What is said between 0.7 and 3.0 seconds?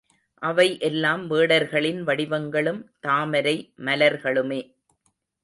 எல்லாம் வேடர்களின் வடிவங்களும்